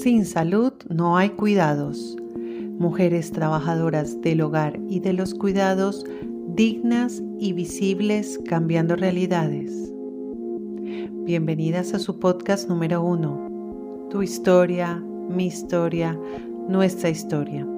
Sin 0.00 0.24
salud 0.24 0.72
no 0.88 1.18
hay 1.18 1.28
cuidados. 1.28 2.16
Mujeres 2.78 3.32
trabajadoras 3.32 4.18
del 4.22 4.40
hogar 4.40 4.80
y 4.88 5.00
de 5.00 5.12
los 5.12 5.34
cuidados 5.34 6.06
dignas 6.54 7.22
y 7.38 7.52
visibles 7.52 8.40
cambiando 8.48 8.96
realidades. 8.96 9.92
Bienvenidas 11.26 11.92
a 11.92 11.98
su 11.98 12.18
podcast 12.18 12.66
número 12.66 13.02
uno, 13.02 14.08
Tu 14.08 14.22
historia, 14.22 14.96
mi 15.28 15.48
historia, 15.48 16.18
nuestra 16.66 17.10
historia. 17.10 17.68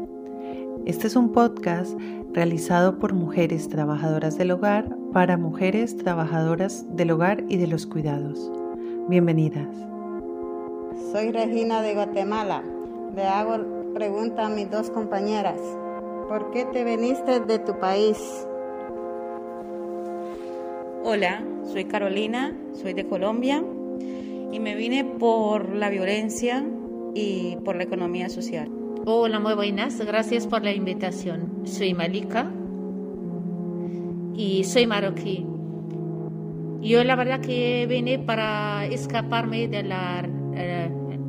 Este 0.86 1.08
es 1.08 1.16
un 1.16 1.32
podcast 1.32 1.98
realizado 2.32 3.00
por 3.00 3.14
mujeres 3.14 3.68
trabajadoras 3.68 4.38
del 4.38 4.52
hogar 4.52 4.96
para 5.12 5.36
mujeres 5.36 5.96
trabajadoras 5.96 6.86
del 6.94 7.10
hogar 7.10 7.42
y 7.48 7.56
de 7.56 7.66
los 7.66 7.84
cuidados. 7.84 8.48
Bienvenidas. 9.08 9.91
Soy 10.94 11.32
Regina 11.32 11.80
de 11.80 11.94
Guatemala. 11.94 12.62
Le 13.16 13.26
hago 13.26 13.92
pregunta 13.94 14.46
a 14.46 14.48
mis 14.50 14.70
dos 14.70 14.90
compañeras. 14.90 15.58
¿Por 16.28 16.50
qué 16.50 16.66
te 16.66 16.84
viniste 16.84 17.40
de 17.40 17.58
tu 17.58 17.78
país? 17.78 18.18
Hola, 21.02 21.42
soy 21.64 21.86
Carolina, 21.86 22.54
soy 22.74 22.92
de 22.92 23.06
Colombia 23.06 23.62
y 24.52 24.60
me 24.60 24.74
vine 24.74 25.04
por 25.04 25.74
la 25.74 25.88
violencia 25.88 26.62
y 27.14 27.56
por 27.64 27.76
la 27.76 27.84
economía 27.84 28.28
social. 28.28 28.70
Hola, 29.06 29.40
muy 29.40 29.54
buenas, 29.54 29.98
gracias 30.04 30.46
por 30.46 30.62
la 30.62 30.72
invitación. 30.72 31.62
Soy 31.64 31.94
Malika 31.94 32.50
y 34.34 34.64
soy 34.64 34.86
marroquí. 34.86 35.46
Yo 36.82 37.02
la 37.04 37.16
verdad 37.16 37.40
que 37.40 37.86
vine 37.88 38.18
para 38.18 38.86
escaparme 38.86 39.68
de 39.68 39.84
la 39.84 40.28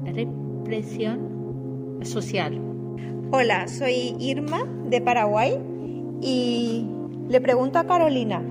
represión 0.06 2.00
social. 2.04 2.60
Hola, 3.32 3.68
soy 3.68 4.16
Irma 4.20 4.66
de 4.86 5.02
Paraguay 5.02 5.60
y 6.22 6.88
le 7.28 7.42
pregunto 7.42 7.80
a 7.80 7.88
Carolina, 7.88 8.42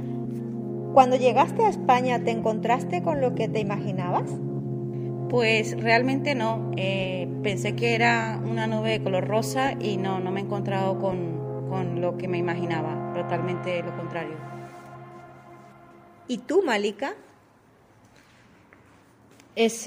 cuando 0.92 1.16
llegaste 1.16 1.64
a 1.64 1.68
España, 1.70 2.22
¿te 2.22 2.30
encontraste 2.30 3.02
con 3.02 3.20
lo 3.20 3.34
que 3.34 3.48
te 3.48 3.60
imaginabas? 3.60 4.30
Pues 5.30 5.80
realmente 5.80 6.34
no. 6.34 6.70
Eh, 6.76 7.26
pensé 7.42 7.74
que 7.74 7.94
era 7.94 8.38
una 8.44 8.66
nube 8.66 8.90
de 8.90 9.02
color 9.02 9.26
rosa 9.26 9.72
y 9.72 9.96
no, 9.96 10.20
no 10.20 10.30
me 10.30 10.40
he 10.40 10.44
encontrado 10.44 10.98
con, 10.98 11.68
con 11.70 12.02
lo 12.02 12.18
que 12.18 12.28
me 12.28 12.36
imaginaba. 12.36 13.14
Totalmente 13.14 13.82
lo 13.82 13.96
contrario. 13.96 14.36
¿Y 16.28 16.38
tú, 16.38 16.62
Malika? 16.62 17.14
Es 19.54 19.86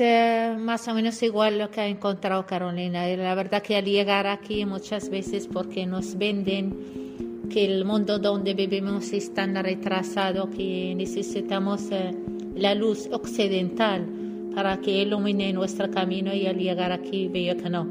más 0.60 0.88
o 0.88 0.94
menos 0.94 1.24
igual 1.24 1.58
lo 1.58 1.72
que 1.72 1.82
ha 1.82 1.88
encontrado 1.88 2.46
Carolina. 2.46 3.08
La 3.08 3.34
verdad 3.34 3.64
que 3.64 3.76
al 3.76 3.86
llegar 3.86 4.28
aquí 4.28 4.64
muchas 4.66 5.10
veces 5.10 5.48
porque 5.52 5.88
nos 5.88 6.18
venden 6.18 7.48
que 7.50 7.66
el 7.66 7.84
mundo 7.84 8.20
donde 8.20 8.54
vivimos 8.54 9.12
es 9.12 9.34
tan 9.34 9.56
retrasado 9.56 10.50
que 10.50 10.94
necesitamos 10.96 11.90
eh, 11.92 12.12
la 12.56 12.76
luz 12.76 13.08
occidental 13.12 14.06
para 14.54 14.78
que 14.78 15.02
ilumine 15.02 15.52
nuestro 15.54 15.90
camino 15.90 16.34
y 16.34 16.48
al 16.48 16.58
llegar 16.58 16.92
aquí 16.92 17.28
veo 17.28 17.58
que 17.58 17.70
no. 17.70 17.88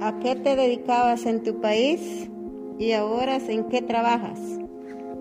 ¿A 0.00 0.18
qué 0.20 0.34
te 0.36 0.56
dedicabas 0.56 1.24
en 1.24 1.42
tu 1.42 1.60
país 1.60 2.28
y 2.78 2.92
ahora 2.92 3.36
en 3.36 3.64
qué 3.68 3.80
trabajas? 3.80 4.40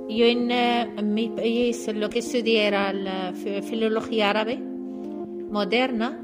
Eh, 0.08 1.02
mi 1.02 1.30
país 1.30 1.90
lo 1.94 2.10
que 2.10 2.20
estudié 2.20 2.68
era 2.68 2.94
la 2.94 3.34
filología 3.34 4.30
árabe 4.30 4.58
moderna, 4.58 6.22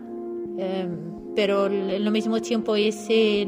eh, 0.57 0.87
pero 1.35 1.63
al 1.63 2.11
mismo 2.11 2.41
tiempo 2.41 2.77
hice 2.77 3.47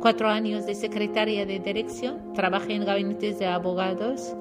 cuatro 0.00 0.28
años 0.28 0.66
de 0.66 0.74
secretaria 0.74 1.46
de 1.46 1.58
dirección, 1.60 2.34
trabajé 2.34 2.74
en 2.74 2.84
gabinetes 2.84 3.38
de 3.38 3.46
abogados 3.46 4.34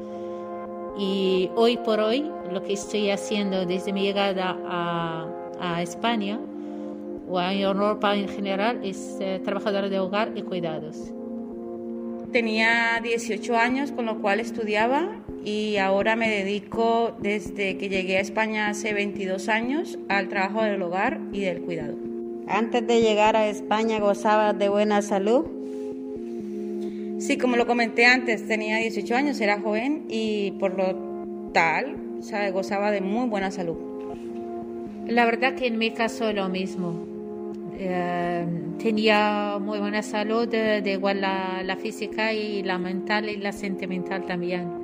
y 0.98 1.50
hoy 1.56 1.78
por 1.78 2.00
hoy 2.00 2.30
lo 2.52 2.62
que 2.64 2.74
estoy 2.74 3.12
haciendo 3.12 3.66
desde 3.66 3.94
mi 3.94 4.02
llegada 4.02 4.58
a, 4.66 5.28
a 5.60 5.82
España 5.82 6.40
o 7.30 7.40
a 7.40 7.54
Europa 7.54 8.16
en 8.16 8.28
general 8.28 8.82
es 8.84 9.18
eh, 9.22 9.40
trabajadora 9.44 9.88
de 9.88 10.00
hogar 10.00 10.34
y 10.36 10.42
cuidados. 10.42 11.14
Tenía 12.32 13.02
18 13.04 13.58
años, 13.58 13.92
con 13.92 14.06
lo 14.06 14.22
cual 14.22 14.40
estudiaba 14.40 15.22
y 15.44 15.78
ahora 15.78 16.16
me 16.16 16.30
dedico 16.30 17.16
desde 17.20 17.78
que 17.78 17.90
llegué 17.90 18.18
a 18.18 18.22
España 18.22 18.70
hace 18.70 18.94
22 18.94 19.50
años 19.50 20.00
al 20.08 20.30
trabajo 20.30 20.64
del 20.64 20.82
hogar 20.82 21.20
y 21.34 21.42
del 21.42 21.62
cuidado. 21.62 21.96
Antes 22.48 22.88
de 22.88 23.02
llegar 23.02 23.36
a 23.36 23.48
España 23.48 24.00
gozabas 24.00 24.58
de 24.58 24.70
buena 24.70 25.02
salud. 25.02 25.46
Sí, 27.20 27.38
como 27.38 27.58
lo 27.58 27.68
comenté 27.68 28.06
antes, 28.06 28.48
tenía 28.48 28.78
18 28.78 29.16
años, 29.16 29.42
era 29.42 29.60
joven 29.60 30.06
y 30.10 30.52
por 30.52 30.76
lo 30.76 31.52
tal 31.54 31.98
gozaba 32.54 32.92
de 32.92 33.02
muy 33.02 33.28
buena 33.28 33.52
salud. 33.52 33.76
La 35.08 35.26
verdad 35.26 35.56
que 35.56 35.68
en 35.68 35.78
mi 35.78 35.92
caso 35.92 36.32
lo 36.32 36.48
mismo. 36.48 37.11
Eh, 37.74 38.46
tenía 38.78 39.58
muy 39.60 39.80
buena 39.80 40.04
salud, 40.04 40.48
de, 40.48 40.84
igual 40.86 41.22
la, 41.22 41.64
la, 41.64 41.76
física 41.78 42.34
y 42.34 42.64
la 42.64 42.78
mental 42.78 43.30
y 43.30 43.38
la 43.38 43.52
sentimental 43.52 44.26
también. 44.26 44.82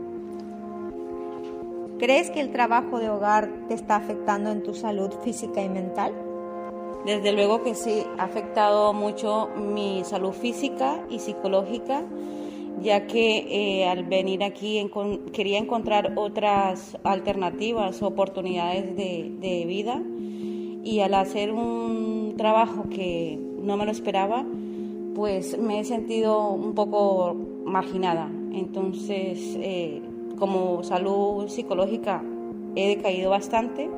¿Crees 1.99 2.29
que 2.29 2.41
el 2.41 2.51
trabajo 2.51 2.99
de 2.99 3.09
hogar 3.09 3.49
te 3.67 3.73
está 3.73 3.95
afectando 3.95 4.51
en 4.51 4.63
tu 4.63 4.73
salud 4.73 5.11
física 5.23 5.61
y 5.61 5.69
mental? 5.69 6.13
Desde 7.05 7.31
luego 7.31 7.63
que 7.63 7.73
sí, 7.73 8.03
ha 8.17 8.23
afectado 8.23 8.93
mucho 8.93 9.49
mi 9.55 10.03
salud 10.03 10.33
física 10.33 11.05
y 11.09 11.19
psicológica, 11.19 12.03
ya 12.81 13.07
que 13.07 13.81
eh, 13.81 13.87
al 13.87 14.03
venir 14.03 14.43
aquí 14.43 14.85
quería 15.33 15.57
encontrar 15.57 16.13
otras 16.15 16.97
alternativas, 17.03 18.01
oportunidades 18.01 18.95
de, 18.95 19.31
de 19.39 19.65
vida 19.65 20.01
y 20.83 20.99
al 20.99 21.13
hacer 21.15 21.51
un 21.51 22.06
trabajo 22.37 22.85
que 22.89 23.39
no 23.61 23.77
me 23.77 23.85
lo 23.85 23.91
esperaba, 23.91 24.45
pues 25.15 25.57
me 25.57 25.79
he 25.79 25.83
sentido 25.83 26.51
un 26.51 26.73
poco 26.73 27.35
marginada. 27.65 28.31
Entonces, 28.53 29.57
eh, 29.59 30.01
como 30.37 30.83
salud 30.83 31.47
psicológica 31.47 32.23
he 32.75 32.95
decaído 32.95 33.31
bastante 33.31 33.89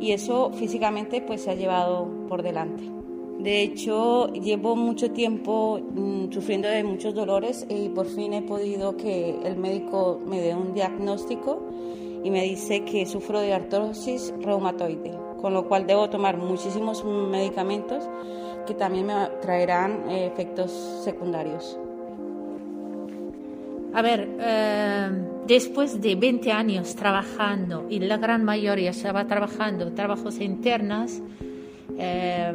y 0.00 0.12
eso 0.12 0.50
físicamente 0.52 1.20
pues 1.20 1.42
se 1.42 1.50
ha 1.50 1.54
llevado 1.54 2.08
por 2.28 2.42
delante. 2.42 2.82
De 3.38 3.62
hecho, 3.62 4.32
llevo 4.32 4.74
mucho 4.74 5.12
tiempo 5.12 5.78
mm, 5.78 6.32
sufriendo 6.32 6.66
de 6.66 6.82
muchos 6.82 7.14
dolores 7.14 7.64
y 7.68 7.88
por 7.88 8.06
fin 8.06 8.34
he 8.34 8.42
podido 8.42 8.96
que 8.96 9.36
el 9.44 9.56
médico 9.56 10.20
me 10.26 10.40
dé 10.40 10.56
un 10.56 10.74
diagnóstico 10.74 11.62
y 12.24 12.30
me 12.30 12.42
dice 12.42 12.84
que 12.84 13.06
sufro 13.06 13.38
de 13.38 13.54
artrosis 13.54 14.34
reumatoide, 14.40 15.12
con 15.40 15.54
lo 15.54 15.64
cual 15.64 15.86
debo 15.86 16.10
tomar 16.10 16.36
muchísimos 16.36 17.04
medicamentos 17.04 18.04
que 18.66 18.74
también 18.74 19.06
me 19.06 19.14
traerán 19.40 20.10
eh, 20.10 20.26
efectos 20.26 20.70
secundarios. 21.02 21.78
A 23.94 24.02
ver, 24.02 24.28
eh, 24.38 25.10
después 25.46 26.00
de 26.00 26.14
20 26.14 26.52
años 26.52 26.94
trabajando, 26.94 27.86
y 27.88 27.98
la 28.00 28.18
gran 28.18 28.44
mayoría 28.44 28.90
estaba 28.90 29.26
trabajando 29.26 29.92
trabajos 29.92 30.38
internos, 30.40 31.20
eh, 31.98 32.52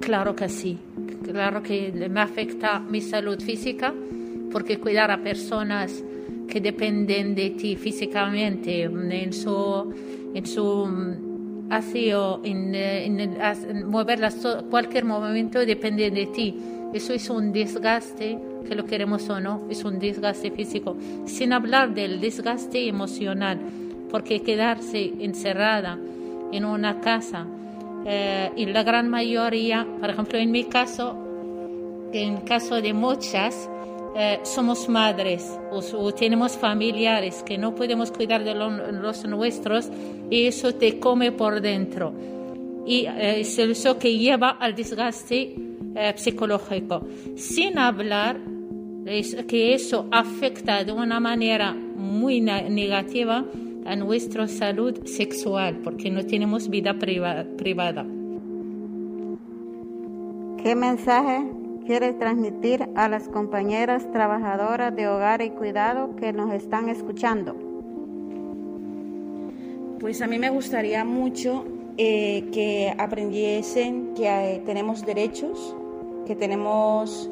claro 0.00 0.36
que 0.36 0.48
sí, 0.48 0.78
claro 1.24 1.62
que 1.62 1.92
me 2.08 2.20
afecta 2.20 2.78
mi 2.78 3.00
salud 3.00 3.40
física, 3.42 3.92
porque 4.52 4.78
cuidar 4.78 5.10
a 5.10 5.18
personas 5.18 6.04
que 6.48 6.60
dependen 6.60 7.34
de 7.34 7.50
ti 7.50 7.74
físicamente, 7.74 8.82
en 8.82 9.32
su, 9.32 9.92
en 10.32 10.46
su 10.46 11.25
hacia 11.70 12.38
en, 12.44 12.74
en, 12.74 13.88
moverlas 13.88 14.36
cualquier 14.70 15.04
momento 15.04 15.64
depende 15.64 16.10
de 16.10 16.26
ti. 16.26 16.60
Eso 16.92 17.12
es 17.12 17.28
un 17.28 17.52
desgaste, 17.52 18.38
que 18.66 18.74
lo 18.74 18.84
queremos 18.84 19.28
o 19.28 19.40
no, 19.40 19.62
es 19.70 19.84
un 19.84 19.98
desgaste 19.98 20.50
físico. 20.50 20.96
Sin 21.26 21.52
hablar 21.52 21.94
del 21.94 22.20
desgaste 22.20 22.88
emocional, 22.88 23.58
porque 24.10 24.42
quedarse 24.42 25.12
encerrada 25.20 25.98
en 26.52 26.64
una 26.64 27.00
casa 27.00 27.46
eh, 28.06 28.52
y 28.56 28.66
la 28.66 28.82
gran 28.82 29.08
mayoría, 29.08 29.86
por 30.00 30.10
ejemplo 30.10 30.38
en 30.38 30.50
mi 30.50 30.64
caso, 30.64 31.16
en 32.12 32.38
caso 32.42 32.80
de 32.80 32.94
muchas, 32.94 33.68
eh, 34.18 34.40
somos 34.44 34.88
madres 34.88 35.60
o, 35.70 36.10
tenemos 36.14 36.56
familiares 36.56 37.42
que 37.42 37.58
no 37.58 37.74
podemos 37.74 38.10
cuidar 38.10 38.44
de 38.44 38.54
los 38.54 39.26
nuestros 39.26 39.90
y 40.30 40.46
eso 40.46 40.74
te 40.74 40.98
come 40.98 41.32
por 41.32 41.60
dentro. 41.60 42.14
Y 42.86 43.04
eh, 43.04 43.40
es 43.40 43.58
eso 43.58 43.98
que 43.98 44.16
lleva 44.16 44.52
al 44.52 44.74
desgaste 44.74 45.54
eh, 45.94 46.14
psicológico. 46.16 47.06
Sin 47.36 47.78
hablar 47.78 48.40
que 49.46 49.74
eso 49.74 50.08
afecta 50.10 50.82
de 50.82 50.92
una 50.92 51.20
manera 51.20 51.74
muy 51.74 52.40
negativa 52.40 53.44
a 53.84 53.96
nuestra 53.96 54.48
salud 54.48 55.04
sexual 55.04 55.80
porque 55.84 56.10
no 56.10 56.24
tenemos 56.24 56.70
vida 56.70 56.94
privada. 56.98 58.06
¿Qué 60.62 60.74
mensaje 60.74 61.65
quieres 61.86 62.18
transmitir 62.18 62.88
a 62.96 63.08
las 63.08 63.28
compañeras 63.28 64.10
trabajadoras 64.12 64.94
de 64.94 65.08
hogar 65.08 65.40
y 65.40 65.50
cuidado 65.50 66.16
que 66.16 66.32
nos 66.32 66.52
están 66.52 66.88
escuchando? 66.88 67.56
Pues 70.00 70.20
a 70.20 70.26
mí 70.26 70.38
me 70.38 70.50
gustaría 70.50 71.04
mucho 71.04 71.64
eh, 71.96 72.44
que 72.52 72.94
aprendiesen 72.98 74.12
que 74.14 74.26
eh, 74.26 74.62
tenemos 74.66 75.06
derechos, 75.06 75.74
que 76.26 76.34
tenemos 76.34 77.30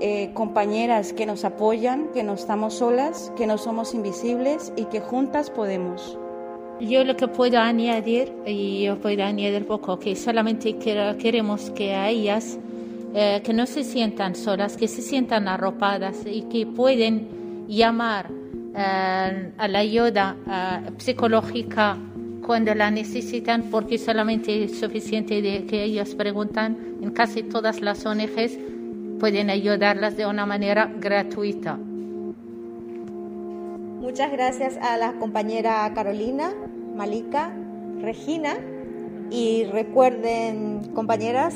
eh, 0.00 0.30
compañeras 0.34 1.12
que 1.12 1.24
nos 1.24 1.44
apoyan, 1.44 2.08
que 2.12 2.22
no 2.22 2.34
estamos 2.34 2.74
solas, 2.74 3.32
que 3.36 3.46
no 3.46 3.56
somos 3.56 3.94
invisibles 3.94 4.72
y 4.76 4.84
que 4.86 5.00
juntas 5.00 5.48
podemos. 5.50 6.18
Yo 6.80 7.04
lo 7.04 7.16
que 7.16 7.28
puedo 7.28 7.60
añadir, 7.60 8.32
y 8.44 8.82
yo 8.84 8.98
puedo 8.98 9.22
añadir 9.22 9.66
poco, 9.66 9.98
que 9.98 10.16
solamente 10.16 10.76
queremos 10.76 11.70
que 11.70 11.94
a 11.94 12.10
ellas, 12.10 12.58
que 13.14 13.52
no 13.54 13.66
se 13.66 13.84
sientan 13.84 14.34
solas, 14.34 14.76
que 14.76 14.88
se 14.88 15.00
sientan 15.00 15.46
arropadas 15.46 16.26
y 16.26 16.42
que 16.42 16.66
pueden 16.66 17.66
llamar 17.68 18.28
a 18.74 19.68
la 19.68 19.78
ayuda 19.78 20.36
psicológica 20.98 21.96
cuando 22.44 22.74
la 22.74 22.90
necesitan, 22.90 23.70
porque 23.70 23.98
solamente 23.98 24.64
es 24.64 24.78
suficiente 24.78 25.40
de 25.40 25.64
que 25.64 25.84
ellos 25.84 26.14
preguntan. 26.16 26.76
En 27.00 27.12
casi 27.12 27.44
todas 27.44 27.80
las 27.80 28.04
ONGs 28.04 28.58
pueden 29.20 29.48
ayudarlas 29.48 30.16
de 30.16 30.26
una 30.26 30.44
manera 30.44 30.90
gratuita. 30.98 31.78
Muchas 34.00 34.32
gracias 34.32 34.76
a 34.78 34.96
la 34.98 35.12
compañera 35.14 35.90
Carolina, 35.94 36.52
Malika, 36.94 37.54
Regina 38.02 38.56
y 39.30 39.64
recuerden 39.64 40.90
compañeras 40.94 41.54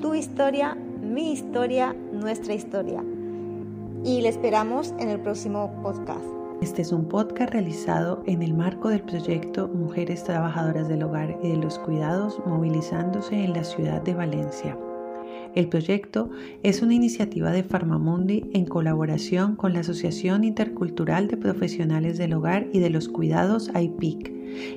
tu 0.00 0.14
historia, 0.14 0.74
mi 0.74 1.32
historia, 1.32 1.94
nuestra 2.12 2.52
historia. 2.54 3.02
Y 4.04 4.20
le 4.20 4.28
esperamos 4.28 4.92
en 4.98 5.08
el 5.08 5.20
próximo 5.20 5.72
podcast. 5.82 6.24
Este 6.60 6.82
es 6.82 6.90
un 6.90 7.04
podcast 7.04 7.52
realizado 7.52 8.24
en 8.26 8.42
el 8.42 8.54
marco 8.54 8.88
del 8.88 9.02
proyecto 9.02 9.68
Mujeres 9.68 10.24
Trabajadoras 10.24 10.88
del 10.88 11.04
Hogar 11.04 11.38
y 11.44 11.50
de 11.50 11.56
los 11.58 11.78
Cuidados 11.78 12.40
movilizándose 12.44 13.36
en 13.36 13.52
la 13.52 13.62
ciudad 13.62 14.02
de 14.02 14.14
Valencia. 14.14 14.76
El 15.54 15.68
proyecto 15.68 16.30
es 16.62 16.80
una 16.80 16.94
iniciativa 16.94 17.50
de 17.50 17.62
Farmamundi 17.62 18.44
en 18.54 18.64
colaboración 18.64 19.54
con 19.54 19.74
la 19.74 19.80
Asociación 19.80 20.44
Intercultural 20.44 21.28
de 21.28 21.36
Profesionales 21.36 22.16
del 22.16 22.32
Hogar 22.32 22.68
y 22.72 22.78
de 22.78 22.88
los 22.88 23.10
Cuidados 23.10 23.70
AIPIC 23.74 24.32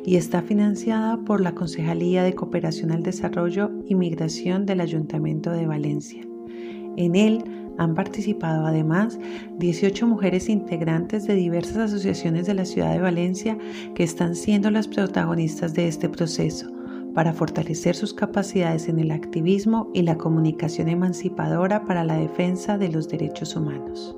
y 0.05 0.17
está 0.17 0.41
financiada 0.41 1.17
por 1.23 1.39
la 1.39 1.55
Concejalía 1.55 2.23
de 2.23 2.33
Cooperación 2.33 2.91
al 2.91 3.03
Desarrollo 3.03 3.71
y 3.87 3.95
Migración 3.95 4.65
del 4.65 4.81
Ayuntamiento 4.81 5.51
de 5.51 5.65
Valencia. 5.65 6.27
En 6.97 7.15
él 7.15 7.43
han 7.77 7.95
participado 7.95 8.65
además 8.65 9.17
18 9.57 10.07
mujeres 10.07 10.49
integrantes 10.49 11.25
de 11.25 11.35
diversas 11.35 11.77
asociaciones 11.77 12.47
de 12.47 12.53
la 12.53 12.65
ciudad 12.65 12.91
de 12.91 12.99
Valencia 12.99 13.57
que 13.95 14.03
están 14.03 14.35
siendo 14.35 14.69
las 14.71 14.89
protagonistas 14.89 15.73
de 15.73 15.87
este 15.87 16.09
proceso 16.09 16.74
para 17.15 17.33
fortalecer 17.33 17.95
sus 17.95 18.13
capacidades 18.13 18.89
en 18.89 18.99
el 18.99 19.09
activismo 19.09 19.89
y 19.93 20.03
la 20.03 20.17
comunicación 20.17 20.89
emancipadora 20.89 21.85
para 21.85 22.03
la 22.03 22.17
defensa 22.17 22.77
de 22.77 22.89
los 22.89 23.07
derechos 23.07 23.55
humanos. 23.55 24.15